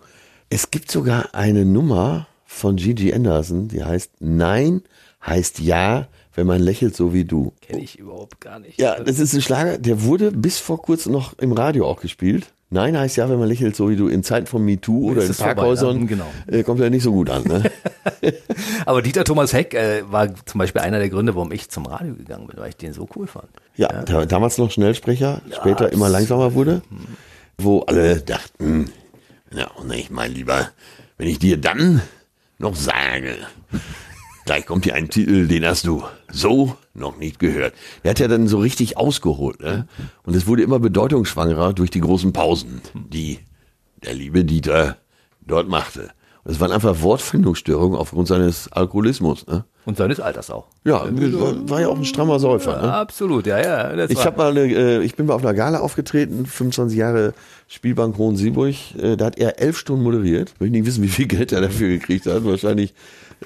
[0.50, 4.84] Es gibt sogar eine Nummer von Gigi Anderson, die heißt Nein
[5.26, 7.54] heißt ja, wenn man lächelt so wie du.
[7.62, 8.80] Kenne ich überhaupt gar nicht.
[8.80, 12.53] Ja, das ist ein Schlager, der wurde bis vor kurzem noch im Radio auch gespielt.
[12.74, 14.08] Nein heißt ja, wenn man lächelt so wie du.
[14.08, 16.26] In Zeiten von MeToo oder in vorbei, Parkhäusern ja, genau.
[16.48, 17.44] äh, kommt er nicht so gut an.
[17.44, 17.72] Ne?
[18.88, 22.16] Aber Dieter Thomas Heck äh, war zum Beispiel einer der Gründe, warum ich zum Radio
[22.16, 23.48] gegangen bin, weil ich den so cool fand.
[23.76, 26.82] Ja, da, damals noch Schnellsprecher, später immer langsamer wurde,
[27.60, 28.90] wo alle dachten,
[29.56, 30.72] ja, nicht, mein Lieber,
[31.20, 32.02] wenn ich dir dann
[32.58, 33.36] noch sage,
[34.46, 37.74] gleich kommt hier ein Titel, den hast du so noch nicht gehört.
[38.04, 39.88] Der hat ja dann so richtig ausgeholt, ne?
[40.24, 43.40] Und es wurde immer bedeutungsschwangerer durch die großen Pausen, die
[44.04, 44.98] der liebe Dieter
[45.42, 46.12] dort machte.
[46.44, 49.64] Und es waren einfach Wortfindungsstörungen aufgrund seines Alkoholismus, ne?
[49.86, 50.68] Und seines Alters auch.
[50.86, 52.94] Ja, war, war ja auch ein strammer Säufer, ne?
[52.94, 54.06] Absolut, ja, ja.
[54.08, 57.34] Ich habe mal eine, äh, ich bin mal auf einer Gala aufgetreten, 25 Jahre
[57.68, 58.76] Spielbank Hohen-Sieburg.
[58.98, 60.54] Äh, da hat er elf Stunden moderiert.
[60.60, 62.46] Will ich nicht wissen, wie viel Geld er dafür gekriegt hat.
[62.46, 62.94] Wahrscheinlich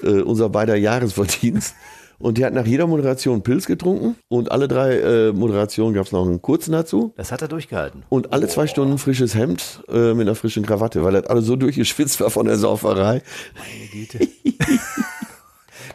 [0.02, 1.74] äh, unser beider Jahresverdienst.
[2.20, 6.12] Und der hat nach jeder Moderation Pilz getrunken und alle drei äh, Moderationen gab es
[6.12, 7.12] noch einen kurzen dazu.
[7.16, 8.02] das hat er durchgehalten.
[8.08, 11.54] Und alle zwei Stunden frisches Hemd äh, mit einer frischen Krawatte, weil das alles so
[11.54, 13.22] durchgeschwitzt war von der Sauferei.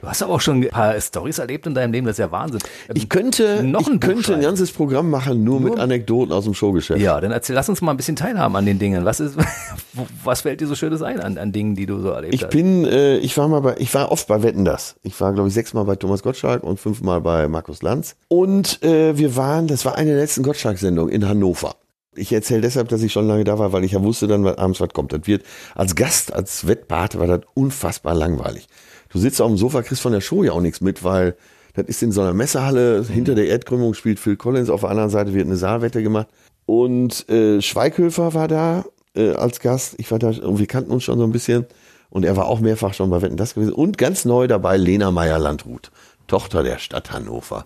[0.04, 2.30] Du hast aber auch schon ein paar Stories erlebt in deinem Leben, das ist ja
[2.30, 2.60] Wahnsinn.
[2.90, 6.44] Ähm, Ich könnte, Noch ein ich könnte ein ganzes Programm machen, nur, mit Anekdoten aus
[6.44, 7.00] dem Showgeschäft.
[7.00, 9.06] ja, dann erzähl, lass uns mal ein bisschen teilhaben an den Dingen.
[9.06, 9.38] Was ist,
[10.26, 12.50] was fällt dir so Schönes ein an, an Dingen, die du so erlebt Ich hast?
[12.50, 14.96] bin, äh, ich war mal bei, ich war oft bei Wetten das.
[15.04, 18.18] Ich war, glaube ich, sechsmal bei Thomas Gottschalk und fünfmal bei Markus Lanz.
[18.28, 21.76] Und äh, wir waren, das war eine der letzten Gottschalk-Sendungen in Hannover.
[22.16, 24.58] Ich erzähle deshalb, dass ich schon lange da war, weil ich ja wusste dann, was
[24.58, 25.14] abends was kommt.
[25.14, 25.44] Das wird
[25.76, 28.68] als Gast, als Wettpate war das unfassbar langweilig.
[29.10, 31.36] Du sitzt auf dem Sofa, kriegst von der Show ja auch nichts mit, weil
[31.74, 33.04] das ist in so einer Messehalle.
[33.04, 36.28] Hinter der Erdkrümmung spielt Phil Collins, auf der anderen Seite wird eine Saalwette gemacht.
[36.66, 39.96] Und äh, Schweighöfer war da äh, als Gast.
[39.98, 41.66] Ich war da und wir kannten uns schon so ein bisschen.
[42.10, 43.74] Und er war auch mehrfach schon bei Wetten das gewesen.
[43.74, 45.92] Und ganz neu dabei Lena Meyer-Landrut,
[46.28, 47.66] Tochter der Stadt Hannover.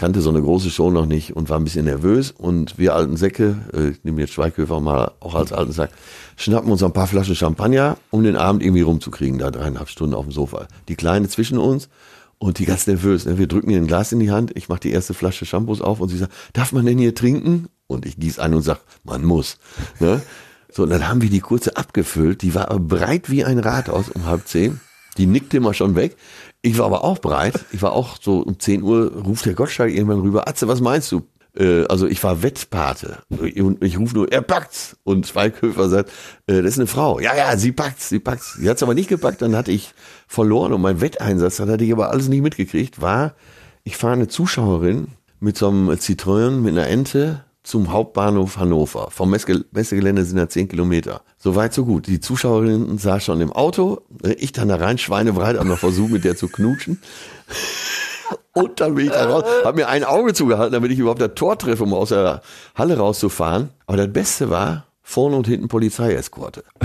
[0.00, 2.30] Kannte so eine große Show noch nicht und war ein bisschen nervös.
[2.30, 5.90] Und wir alten Säcke, äh, ich nehme jetzt Schweighöfer mal auch als alten Sack,
[6.36, 10.24] schnappen uns ein paar Flaschen Champagner, um den Abend irgendwie rumzukriegen, da dreieinhalb Stunden auf
[10.24, 10.68] dem Sofa.
[10.88, 11.90] Die Kleine zwischen uns
[12.38, 13.26] und die ganz nervös.
[13.26, 13.36] Ne?
[13.36, 16.00] Wir drücken ihr ein Glas in die Hand, ich mache die erste Flasche Shampoos auf
[16.00, 17.68] und sie sagt, darf man denn hier trinken?
[17.86, 19.58] Und ich gieß ein und sag, man muss.
[19.98, 20.22] Ne?
[20.72, 24.24] So, und dann haben wir die kurze abgefüllt, die war breit wie ein Rathaus um
[24.24, 24.80] halb zehn.
[25.18, 26.16] Die nickte immer schon weg.
[26.62, 27.64] Ich war aber auch breit.
[27.72, 31.10] Ich war auch so um 10 Uhr, ruft der Gottschalk irgendwann rüber, Atze, was meinst
[31.12, 31.22] du?
[31.56, 33.18] Äh, also ich war Wettpate.
[33.28, 34.96] Und ich rufe nur, er packt's.
[35.04, 36.10] Und Schweighöfer sagt,
[36.46, 37.18] äh, das ist eine Frau.
[37.18, 38.54] Ja, ja, sie packt's, sie packt's.
[38.54, 39.94] Sie hat's aber nicht gepackt, dann hatte ich
[40.26, 43.34] verloren und mein Wetteinsatz, das hatte ich aber alles nicht mitgekriegt, war,
[43.82, 45.08] ich fahre eine Zuschauerin
[45.40, 49.10] mit so einem Citroën, mit einer Ente zum Hauptbahnhof Hannover.
[49.10, 51.22] Vom Messe Messegelände sind da 10 Kilometer.
[51.36, 52.06] So weit, so gut.
[52.06, 54.02] Die Zuschauerin saß schon im Auto,
[54.38, 57.00] ich dann da rein, schweinebreit, hab noch versucht, mit der zu knutschen.
[58.52, 61.34] Und dann bin ich da raus, hab mir ein Auge zugehalten, damit ich überhaupt das
[61.34, 62.42] Tor treffe, um aus der
[62.74, 63.70] Halle rauszufahren.
[63.86, 66.64] Aber das Beste war, vorne und hinten Polizeieskorte.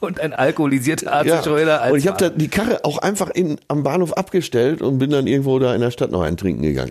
[0.00, 3.84] Und ein alkoholisierter Arzt als und ich habe da die Karre auch einfach in, am
[3.84, 6.90] Bahnhof abgestellt und bin dann irgendwo da in der Stadt noch einen trinken gegangen.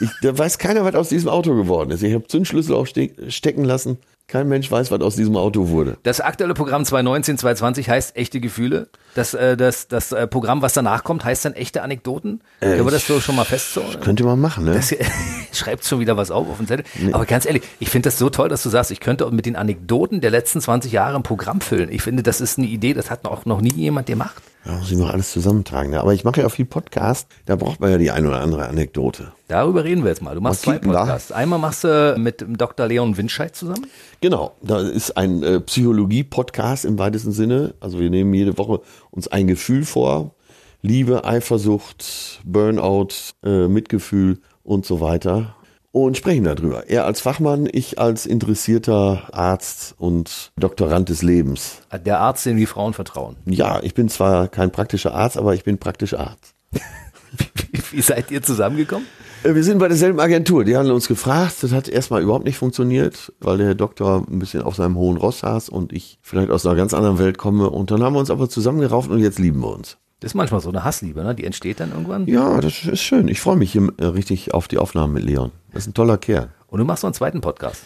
[0.00, 2.02] Ich, da weiß keiner, was aus diesem Auto geworden ist.
[2.02, 3.98] Ich habe Zündschlüssel auch ste stecken lassen.
[4.30, 5.96] Kein Mensch weiß, was aus diesem Auto wurde.
[6.04, 8.88] Das aktuelle Programm 2019, 2020 heißt Echte Gefühle.
[9.16, 12.40] Das, äh, das, das äh, Programm, was danach kommt, heißt dann Echte Anekdoten.
[12.60, 13.82] Können wir das so schon mal fest so?
[14.00, 14.74] Könnte man machen, ne?
[14.74, 14.94] Das,
[15.52, 16.84] schreibt schon wieder was auf auf den Zettel.
[17.12, 19.56] Aber ganz ehrlich, ich finde das so toll, dass du sagst, ich könnte mit den
[19.56, 21.90] Anekdoten der letzten 20 Jahre ein Programm füllen.
[21.90, 24.42] Ich finde, das ist eine Idee, das hat auch noch nie jemand gemacht.
[24.64, 25.90] Ja, muss ich noch alles zusammentragen.
[25.90, 26.00] Ne?
[26.00, 27.28] Aber ich mache ja auch viel Podcast.
[27.46, 29.32] Da braucht man ja die eine oder andere Anekdote.
[29.48, 30.34] Darüber reden wir jetzt mal.
[30.34, 31.00] Du machst Was zwei denn da?
[31.00, 31.32] Podcasts.
[31.32, 32.86] Einmal machst du mit Dr.
[32.86, 33.86] Leon Winscheid zusammen.
[34.20, 37.74] Genau, da ist ein äh, Psychologie-Podcast im weitesten Sinne.
[37.80, 40.34] Also wir nehmen jede Woche uns ein Gefühl vor.
[40.82, 43.08] Liebe, Eifersucht, Burnout,
[43.44, 45.54] äh, Mitgefühl und so weiter.
[45.92, 46.88] Und sprechen darüber.
[46.88, 51.82] Er als Fachmann, ich als interessierter Arzt und Doktorand des Lebens.
[52.04, 53.36] Der Arzt, dem die Frauen vertrauen.
[53.44, 56.54] Ja, ich bin zwar kein praktischer Arzt, aber ich bin praktischer Arzt.
[56.70, 59.06] Wie, wie seid ihr zusammengekommen?
[59.42, 60.64] Äh, Wir sind bei derselben Agentur.
[60.64, 61.56] Die haben uns gefragt.
[61.62, 65.40] Das hat erstmal überhaupt nicht funktioniert, weil der Doktor ein bisschen auf seinem hohen Ross
[65.40, 67.68] saß und ich vielleicht aus einer ganz anderen Welt komme.
[67.68, 69.98] Und dann haben wir uns aber zusammengerauft und jetzt lieben wir uns.
[70.20, 71.34] Das ist manchmal so eine Hassliebe, ne?
[71.34, 72.26] Die entsteht dann irgendwann.
[72.26, 73.26] Ja, das ist schön.
[73.28, 75.50] Ich freue mich hier, äh, richtig auf die Aufnahmen mit Leon.
[75.72, 76.50] Das ist ein toller Kerl.
[76.68, 77.84] Und du machst noch einen zweiten Podcast.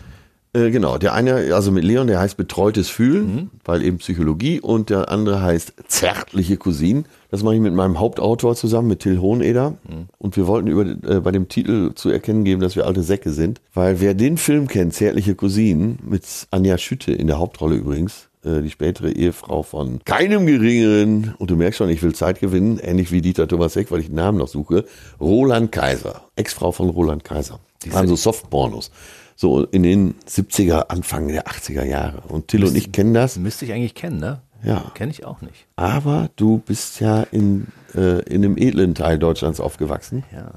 [0.52, 4.88] Äh, genau, der eine, also mit Leon, der heißt Betreutes Fühlen, weil eben Psychologie und
[4.88, 7.06] der andere heißt Zärtliche Cousinen.
[7.30, 9.74] Das mache ich mit meinem Hauptautor zusammen, mit Till Hoheneder.
[10.18, 13.30] Und wir wollten über, äh, bei dem Titel zu erkennen geben, dass wir alte Säcke
[13.30, 13.60] sind.
[13.74, 18.62] Weil wer den Film kennt, Zärtliche Cousinen, mit Anja Schütte in der Hauptrolle übrigens, äh,
[18.62, 23.12] die spätere Ehefrau von keinem geringeren, und du merkst schon, ich will Zeit gewinnen, ähnlich
[23.12, 24.84] wie Dieter Thomas Heck, weil ich den Namen noch suche,
[25.20, 27.60] Roland Kaiser, Ex-Frau von Roland Kaiser.
[27.84, 28.90] Die waren so Softpornos.
[29.36, 32.22] So in den 70er, Anfang der 80er Jahre.
[32.28, 33.36] Und Till und ich kennen das.
[33.36, 34.40] Müsste ich eigentlich kennen, ne?
[34.62, 34.92] Ja.
[34.94, 35.66] Kenne ich auch nicht.
[35.76, 40.24] Aber du bist ja in, äh, in einem edlen Teil Deutschlands aufgewachsen.
[40.32, 40.52] Ja.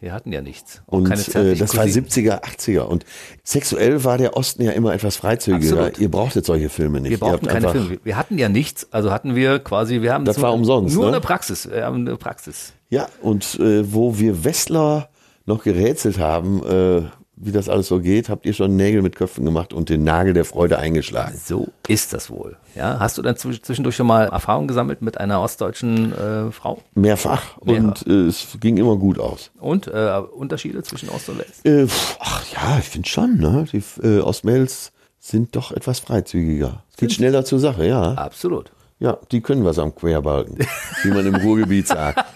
[0.00, 0.82] Wir hatten ja nichts.
[0.86, 2.08] Auch Und äh, das war Cousinen.
[2.08, 2.80] 70er, 80er.
[2.82, 3.04] Und
[3.42, 5.76] sexuell war der Osten ja immer etwas freizügiger.
[5.76, 5.98] Absolut.
[5.98, 7.10] Ihr brauchtet solche Filme nicht.
[7.10, 7.98] Wir brauchten keine Filme.
[8.04, 11.12] Wir hatten ja nichts, also hatten wir quasi, wir haben Das war umsonst, Nur ne?
[11.12, 11.68] eine Praxis.
[11.68, 12.74] Wir haben eine Praxis.
[12.90, 15.08] Ja, und äh, wo wir Westler
[15.46, 17.02] noch gerätselt haben, äh,
[17.40, 20.32] wie das alles so geht, habt ihr schon Nägel mit Köpfen gemacht und den Nagel
[20.34, 21.38] der Freude eingeschlagen.
[21.42, 22.56] So ist das wohl.
[22.74, 26.82] Ja, hast du dann zwisch- zwischendurch schon mal Erfahrung gesammelt mit einer ostdeutschen äh, Frau?
[26.94, 27.56] Mehrfach.
[27.58, 29.50] Und äh, es ging immer gut aus.
[29.58, 31.64] Und äh, Unterschiede zwischen Ost und West?
[31.64, 31.86] Äh,
[32.20, 33.66] ach ja, ich finde schon, ne?
[33.72, 36.82] Die äh, Ostmails sind doch etwas freizügiger.
[36.90, 38.12] Es geht schneller zur Sache, ja.
[38.12, 38.70] Absolut.
[39.00, 40.58] Ja, die können was am Querbalken,
[41.02, 42.24] wie man im Ruhrgebiet sagt.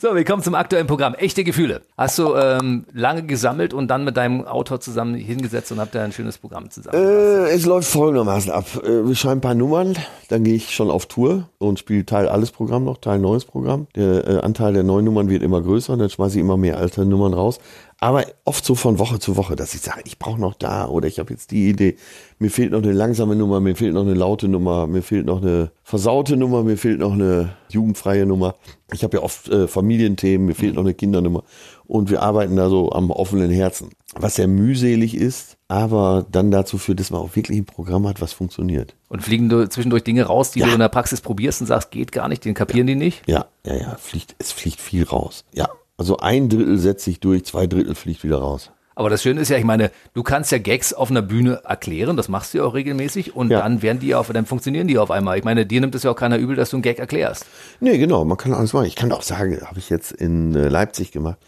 [0.00, 1.14] So, wir kommen zum aktuellen Programm.
[1.14, 1.82] Echte Gefühle.
[1.96, 6.02] Hast du ähm, lange gesammelt und dann mit deinem Autor zusammen hingesetzt und habt ihr
[6.02, 6.96] ein schönes Programm zusammen?
[6.96, 8.66] Äh, es läuft folgendermaßen ab.
[8.82, 9.96] Äh, wir schreiben ein paar Nummern,
[10.28, 13.86] dann gehe ich schon auf Tour und spiele Teil alles Programm noch, Teil neues Programm.
[13.96, 17.04] Der äh, Anteil der neuen Nummern wird immer größer, dann schmeiße ich immer mehr alte
[17.04, 17.58] Nummern raus.
[18.00, 21.08] Aber oft so von Woche zu Woche, dass ich sage, ich brauche noch da oder
[21.08, 21.96] ich habe jetzt die Idee,
[22.44, 25.40] mir fehlt noch eine langsame Nummer, mir fehlt noch eine laute Nummer, mir fehlt noch
[25.40, 28.54] eine versaute Nummer, mir fehlt noch eine jugendfreie Nummer.
[28.92, 31.42] Ich habe ja oft äh, Familienthemen, mir fehlt noch eine Kindernummer.
[31.86, 33.92] Und wir arbeiten da so am offenen Herzen.
[34.14, 38.20] Was sehr mühselig ist, aber dann dazu führt, dass man auch wirklich ein Programm hat,
[38.20, 38.94] was funktioniert.
[39.08, 40.66] Und fliegen du zwischendurch Dinge raus, die Ja.
[40.66, 43.22] du in der Praxis probierst und sagst, geht gar nicht, den kapieren die nicht?
[43.26, 45.46] Ja, ja, ja, fliegt, es fliegt viel raus.
[45.54, 48.70] Ja, also ein Drittel setzt sich durch, zwei Drittel fliegt wieder raus.
[48.96, 52.16] Aber das Schöne ist ja, ich meine, du kannst ja Gags auf einer Bühne erklären,
[52.16, 53.60] das machst du ja auch regelmäßig und Ja.
[53.60, 55.36] dann werden die auf, dann funktionieren die auf einmal.
[55.38, 57.44] Ich meine, dir nimmt es ja auch keiner übel, dass du einen Gag erklärst.
[57.80, 58.86] Nee, genau, man kann alles machen.
[58.86, 61.38] Ich kann auch sagen, habe ich jetzt in äh, Leipzig gemacht,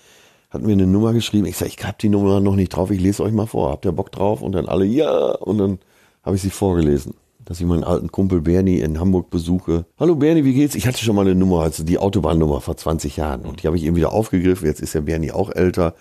[0.51, 1.47] hatten wir eine Nummer geschrieben.
[1.47, 3.71] Ich sage, ich habe die Nummer noch nicht drauf, ich lese euch mal vor.
[3.71, 4.43] Habt ihr Bock drauf?
[4.43, 5.11] Und dann alle, ja.
[5.37, 5.79] Und dann
[6.25, 7.15] habe ich sie vorgelesen.
[7.45, 9.85] Dass ich meinen alten Kumpel Bernie in Hamburg besuche.
[10.01, 10.75] Hallo Bernie, wie geht's?
[10.75, 13.43] Ich hatte schon mal eine Nummer, also die Autobahnnummer vor 20 Jahren.
[13.43, 14.67] Und die habe ich eben wieder aufgegriffen.
[14.67, 15.95] Jetzt ist ja Bernie auch älter.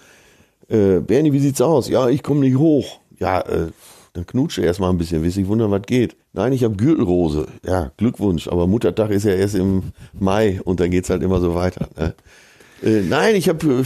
[0.70, 1.90] Äh, Bernie, wie sieht's aus?
[1.90, 3.00] Ja, ich komme nicht hoch.
[3.20, 3.68] Ja, äh,
[4.14, 6.16] dann knutsche erst mal ein bisschen, will sich wundern, was geht.
[6.34, 7.48] Nein, ich habe Gürtelrose.
[7.66, 8.48] Ja, Glückwunsch.
[8.48, 11.90] Aber Muttertag ist ja erst im Mai und dann geht's halt immer so weiter.
[11.98, 12.14] Ne?
[12.84, 13.86] Äh, nein, ich habe,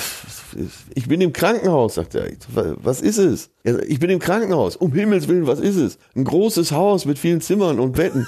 [0.95, 2.27] ich bin im Krankenhaus, sagt er.
[2.27, 3.49] Ich so, "Wa- Was ist es?
[3.87, 4.75] Ich bin im Krankenhaus.
[4.75, 5.97] Um Himmels Willen, was ist es?
[6.15, 8.27] Ein großes Haus mit vielen Zimmern und Betten.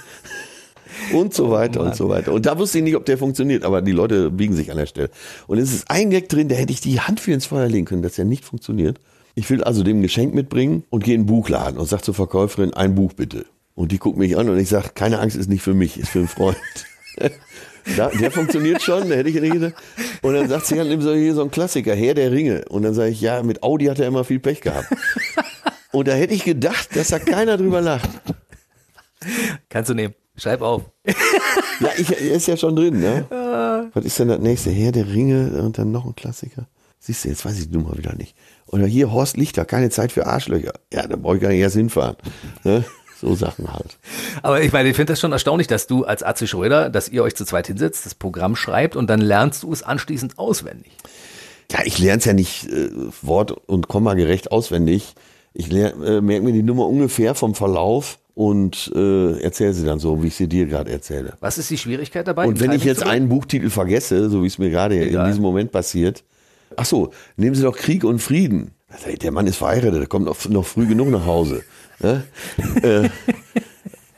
[1.13, 2.33] Und so weiter und so weiter.
[2.33, 4.85] Und da wusste ich nicht, ob der funktioniert, aber die Leute biegen sich an der
[4.85, 5.09] Stelle.
[5.47, 7.85] Und es ist ein Gag drin, da hätte ich die Hand für ins Feuer legen
[7.85, 8.99] können, dass der nicht funktioniert.
[9.35, 12.13] Ich will also dem ein Geschenk mitbringen und gehe in den Buchladen und sag zur
[12.13, 13.45] Verkäuferin, ein Buch bitte.
[13.75, 16.09] Und die guckt mich an und ich sage, keine Angst, ist nicht für mich, ist
[16.09, 16.57] für einen Freund.
[17.97, 19.73] Da, der funktioniert schon, da hätte ich nicht gedacht.
[20.21, 22.65] Und dann sagt sie, ja, nimm so hier so ein Klassiker, Herr der Ringe.
[22.69, 24.87] Und dann sage ich, ja, mit Audi hat er immer viel Pech gehabt.
[25.91, 28.09] Und da hätte ich gedacht, dass da keiner drüber lacht.
[29.67, 30.13] Kannst du nehmen.
[30.37, 30.83] Schreib auf.
[31.81, 33.25] Ja, ich, er ist ja schon drin, ne?
[33.93, 34.69] Was ist denn das nächste?
[34.69, 36.67] Herr der Ringe und dann noch ein Klassiker.
[36.99, 38.35] Siehst du, jetzt weiß ich die Nummer wieder nicht.
[38.67, 40.73] Oder hier Horst Lichter, keine Zeit für Arschlöcher.
[40.93, 42.17] Ja, da brauche ich gar nicht erst hinfahren.
[42.63, 42.85] Ne?
[43.19, 43.97] So Sachen halt.
[44.43, 47.23] Aber ich meine, ich finde das schon erstaunlich, dass du als Atze Schröder, dass ihr
[47.23, 50.91] euch zu zweit hinsetzt, das Programm schreibt und dann lernst du es anschließend auswendig.
[51.71, 52.89] Ja, ich lerne es ja nicht äh,
[53.23, 55.15] wort- und Komma gerecht auswendig.
[55.53, 59.99] Ich lern, äh, merke mir die Nummer ungefähr vom Verlauf und äh, erzähle sie dann
[59.99, 61.33] so, wie ich sie dir gerade erzähle.
[61.39, 62.47] Was ist die Schwierigkeit dabei?
[62.47, 65.71] Und wenn ich jetzt einen Buchtitel vergesse, so wie es mir gerade in diesem Moment
[65.71, 66.23] passiert,
[66.77, 68.71] ach so, nehmen Sie doch Krieg und Frieden.
[69.21, 71.63] Der Mann ist verheiratet, der kommt noch, noch früh genug nach Hause.
[71.99, 72.23] Ne?
[72.81, 73.09] äh,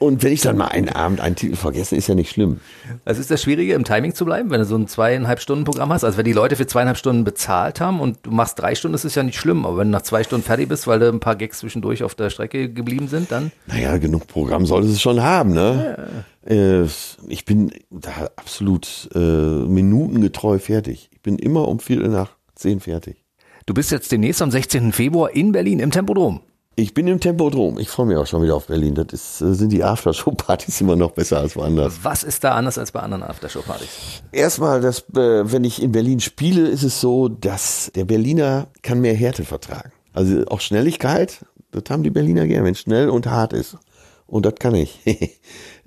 [0.03, 2.59] und wenn ich dann mal einen Abend einen Titel vergesse, ist ja nicht schlimm.
[3.05, 5.91] Was ist das Schwierige, im Timing zu bleiben, wenn du so ein zweieinhalb Stunden Programm
[5.91, 6.03] hast?
[6.03, 9.05] Also wenn die Leute für zweieinhalb Stunden bezahlt haben und du machst drei Stunden, ist
[9.05, 9.65] es ja nicht schlimm.
[9.65, 12.15] Aber wenn du nach zwei Stunden fertig bist, weil da ein paar Gags zwischendurch auf
[12.15, 16.25] der Strecke geblieben sind, dann Naja, genug Programm sollte es schon haben, ne?
[16.45, 16.83] Äh,
[17.27, 21.09] ich bin da absolut äh, minutengetreu fertig.
[21.11, 23.23] Ich bin immer um Viertel nach zehn fertig.
[23.65, 24.91] Du bist jetzt demnächst am 16.
[24.91, 26.41] Februar in Berlin im Tempodrom.
[26.75, 27.77] Ich bin im Tempodrom.
[27.77, 28.95] Ich freue mich auch schon wieder auf Berlin.
[28.95, 31.99] Das ist, äh, sind die Aftershow-Partys immer noch besser als woanders.
[32.01, 34.23] Was ist da anders als bei anderen Aftershow-Partys?
[34.31, 39.01] Erstmal, das, äh, wenn ich in Berlin spiele, ist es so, dass der Berliner kann
[39.01, 39.91] mehr Härte vertragen.
[40.13, 43.77] Also auch Schnelligkeit, das haben die Berliner gerne, wenn es schnell und hart ist.
[44.33, 44.99] Und das kann ich.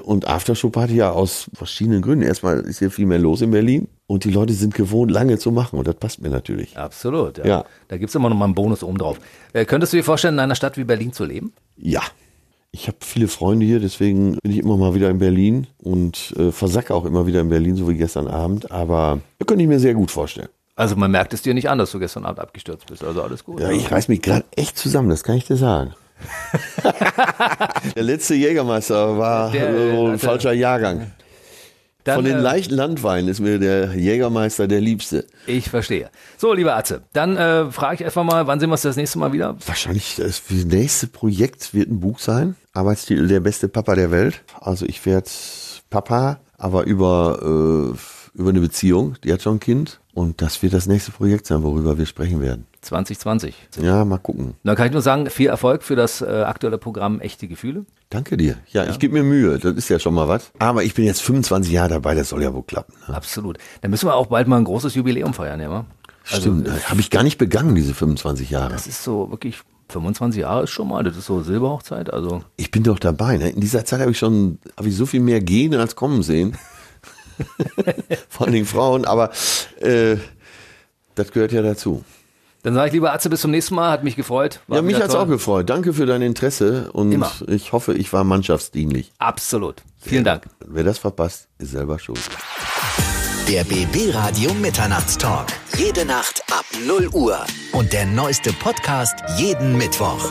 [0.04, 2.24] und Aftershow-Party ja aus verschiedenen Gründen.
[2.24, 5.50] Erstmal ist hier viel mehr los in Berlin und die Leute sind gewohnt, lange zu
[5.50, 6.78] machen und das passt mir natürlich.
[6.78, 7.44] Absolut, ja.
[7.44, 7.64] Ja.
[7.88, 9.18] Da gibt's immer noch mal einen Bonus oben drauf.
[9.52, 11.54] Äh, könntest du dir vorstellen, in einer Stadt wie Berlin zu leben?
[11.76, 12.02] Ja.
[12.70, 16.52] Ich habe viele Freunde hier, deswegen bin ich immer mal wieder in Berlin und äh,
[16.52, 18.70] versacke auch immer wieder in Berlin, so wie gestern Abend.
[18.70, 20.50] Aber das könnte ich mir sehr gut vorstellen.
[20.76, 23.02] Also man merkt es dir nicht an, dass du gestern Abend abgestürzt bist.
[23.02, 23.58] Also alles gut.
[23.58, 25.94] Ja, ich reiß mich gerade echt zusammen, das kann ich dir sagen.
[27.96, 31.12] der letzte Jägermeister war Der, äh, äh, ein also- falscher Jahrgang.
[32.04, 35.26] Dann, Von den äh, leichten Landweinen ist mir der Jägermeister der Liebste.
[35.48, 36.08] Ich verstehe.
[36.38, 39.18] So, lieber Atze, dann äh, frage ich einfach mal, wann sehen wir uns das nächste
[39.18, 39.56] Mal wieder?
[39.66, 42.54] Wahrscheinlich das nächste Projekt wird ein Buch sein.
[42.74, 44.42] Arbeitstitel Der beste Papa der Welt.
[44.60, 45.28] Also ich werde
[45.90, 49.16] Papa, aber über, äh, über eine Beziehung.
[49.24, 49.98] Die hat schon ein Kind.
[50.14, 52.68] Und das wird das nächste Projekt sein, worüber wir sprechen werden.
[52.86, 53.54] 2020.
[53.80, 54.54] Ja, mal gucken.
[54.64, 57.84] Dann kann ich nur sagen, viel Erfolg für das äh, aktuelle Programm Echte Gefühle.
[58.10, 58.56] Danke dir.
[58.68, 59.58] Ja, ich gebe mir Mühe.
[59.58, 60.52] Das ist ja schon mal was.
[60.58, 62.14] Aber ich bin jetzt 25 Jahre dabei.
[62.14, 62.94] Das soll ja wohl klappen.
[63.08, 63.14] Ne?
[63.14, 63.58] Absolut.
[63.80, 65.70] Dann müssen wir auch bald mal ein großes Jubiläum feiern, ja?
[65.70, 65.86] wa?
[66.24, 66.66] Stimmt.
[66.66, 68.72] das habe ich gar nicht begangen, diese 25 Jahre.
[68.72, 72.72] Das ist so wirklich 25 Jahre ist schon mal, das ist so Silberhochzeit, also Ich
[72.72, 73.36] bin doch dabei.
[73.36, 73.50] Ne?
[73.50, 76.56] In dieser Zeit habe ich schon habe ich so viel mehr gehen als kommen sehen.
[78.28, 79.04] Vor allen Dingen Frauen.
[79.04, 79.30] Aber
[79.80, 80.16] äh,
[81.14, 82.04] das gehört ja dazu.
[82.66, 84.58] Dann sage ich lieber Atze, bis zum nächsten Mal, hat mich gefreut.
[84.66, 85.22] War ja, mich hat's toll.
[85.22, 85.70] auch gefreut.
[85.70, 87.30] Danke für dein Interesse und Immer.
[87.46, 89.12] ich hoffe, ich war mannschaftsdienlich.
[89.18, 89.84] Absolut.
[90.00, 90.48] Vielen Dank.
[90.66, 92.18] Wer das verpasst, ist selber schuld.
[93.48, 95.46] Der BB Radio Mitternachtstalk.
[95.78, 97.38] Jede Nacht ab 0 Uhr.
[97.70, 100.28] Und der neueste Podcast jeden Mittwoch.